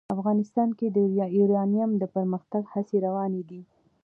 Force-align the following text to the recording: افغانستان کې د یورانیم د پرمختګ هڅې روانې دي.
افغانستان 0.15 0.69
کې 0.77 0.87
د 0.95 0.97
یورانیم 1.37 1.91
د 1.97 2.03
پرمختګ 2.15 2.63
هڅې 2.73 2.97
روانې 3.05 3.41
دي. 3.49 3.61